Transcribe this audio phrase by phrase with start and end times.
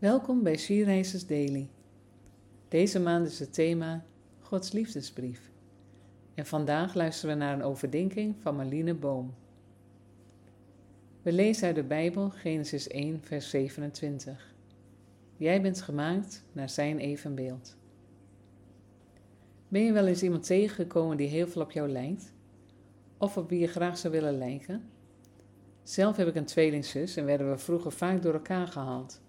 [0.00, 1.68] Welkom bij She Daily.
[2.68, 4.04] Deze maand is het thema
[4.40, 5.50] Gods liefdesbrief.
[6.34, 9.34] En vandaag luisteren we naar een overdenking van Marlene Boom.
[11.22, 14.54] We lezen uit de Bijbel Genesis 1, vers 27.
[15.36, 17.76] Jij bent gemaakt naar zijn evenbeeld.
[19.68, 22.32] Ben je wel eens iemand tegengekomen die heel veel op jou lijkt?
[23.18, 24.82] Of op wie je graag zou willen lijken?
[25.82, 29.20] Zelf heb ik een tweelingzus en werden we vroeger vaak door elkaar gehaald.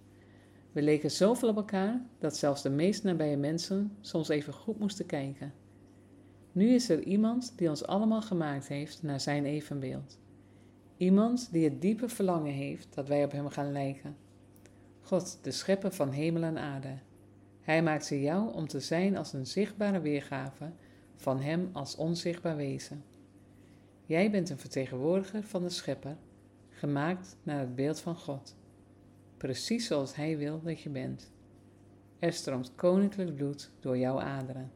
[0.71, 5.05] We leken zoveel op elkaar dat zelfs de meest nabije mensen soms even goed moesten
[5.05, 5.53] kijken.
[6.51, 10.19] Nu is er iemand die ons allemaal gemaakt heeft naar zijn evenbeeld.
[10.97, 14.15] Iemand die het diepe verlangen heeft dat wij op hem gaan lijken.
[15.01, 16.97] God, de schepper van hemel en aarde.
[17.61, 20.71] Hij maakt ze jou om te zijn als een zichtbare weergave
[21.15, 23.03] van hem als onzichtbaar wezen.
[24.05, 26.17] Jij bent een vertegenwoordiger van de schepper,
[26.69, 28.55] gemaakt naar het beeld van God
[29.41, 31.31] precies zoals Hij wil dat je bent.
[32.19, 34.71] Er stroomt koninklijk bloed door jouw aderen.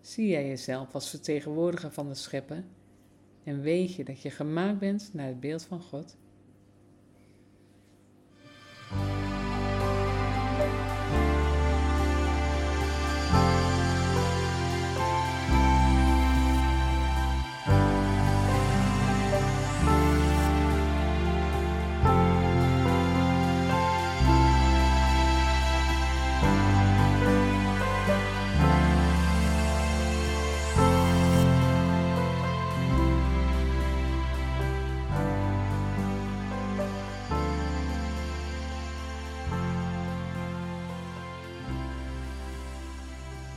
[0.00, 2.64] Zie jij jezelf als vertegenwoordiger van de schepper
[3.42, 6.16] en weet je dat je gemaakt bent naar het beeld van God?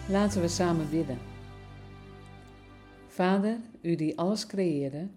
[0.10, 1.18] Laten we samen bidden.
[3.08, 5.08] Vader, u die alles creëerde,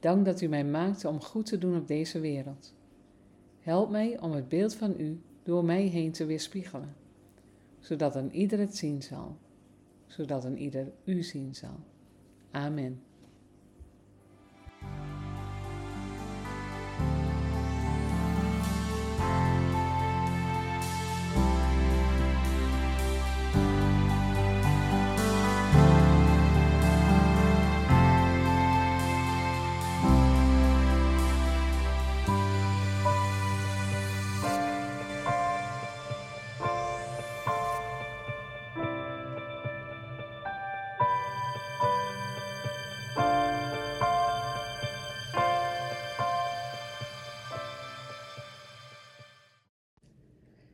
[0.00, 2.74] dank dat u mij maakte om goed te doen op deze wereld.
[3.60, 6.94] Help mij om het beeld van u door mij heen te weerspiegelen,
[7.78, 9.36] zodat een ieder het zien zal,
[10.06, 11.80] zodat een ieder u zien zal.
[12.50, 13.09] Amen.